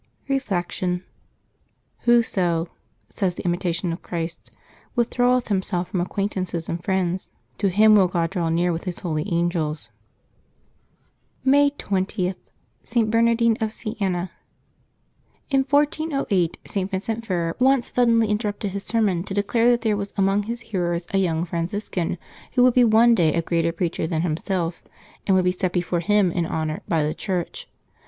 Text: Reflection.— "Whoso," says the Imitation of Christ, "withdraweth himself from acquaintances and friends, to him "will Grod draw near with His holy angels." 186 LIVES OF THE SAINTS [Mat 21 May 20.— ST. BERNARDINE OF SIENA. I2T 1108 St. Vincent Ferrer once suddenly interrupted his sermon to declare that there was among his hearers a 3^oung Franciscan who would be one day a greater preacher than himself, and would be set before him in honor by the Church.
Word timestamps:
Reflection.— 0.27 1.03
"Whoso," 2.05 2.69
says 3.09 3.35
the 3.35 3.45
Imitation 3.45 3.93
of 3.93 4.01
Christ, 4.01 4.49
"withdraweth 4.97 5.49
himself 5.49 5.89
from 5.89 6.01
acquaintances 6.01 6.67
and 6.67 6.83
friends, 6.83 7.29
to 7.59 7.69
him 7.69 7.95
"will 7.95 8.09
Grod 8.09 8.31
draw 8.31 8.49
near 8.49 8.73
with 8.73 8.85
His 8.85 8.97
holy 9.01 9.31
angels." 9.31 9.91
186 11.43 11.91
LIVES 11.91 12.33
OF 12.33 12.33
THE 12.33 12.33
SAINTS 12.33 12.33
[Mat 12.33 12.33
21 12.33 12.33
May 12.33 12.87
20.— 12.87 12.87
ST. 12.87 13.11
BERNARDINE 13.11 13.57
OF 13.61 13.71
SIENA. 13.71 14.31
I2T 15.51 15.71
1108 15.71 16.57
St. 16.65 16.89
Vincent 16.89 17.25
Ferrer 17.27 17.55
once 17.59 17.93
suddenly 17.93 18.27
interrupted 18.29 18.71
his 18.71 18.83
sermon 18.83 19.23
to 19.23 19.35
declare 19.35 19.69
that 19.69 19.81
there 19.81 19.95
was 19.95 20.15
among 20.17 20.41
his 20.49 20.61
hearers 20.61 21.05
a 21.13 21.23
3^oung 21.23 21.47
Franciscan 21.47 22.17
who 22.53 22.63
would 22.63 22.73
be 22.73 22.83
one 22.83 23.13
day 23.13 23.35
a 23.35 23.43
greater 23.43 23.71
preacher 23.71 24.07
than 24.07 24.23
himself, 24.23 24.81
and 25.27 25.35
would 25.35 25.45
be 25.45 25.51
set 25.51 25.71
before 25.71 25.99
him 25.99 26.31
in 26.31 26.47
honor 26.47 26.81
by 26.87 27.03
the 27.03 27.13
Church. 27.13 27.69